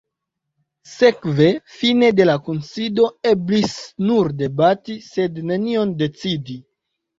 [0.93, 1.49] Sekve
[1.81, 3.77] fine de la kunsido eblis
[4.09, 6.61] nur debati, sed nenion decidi.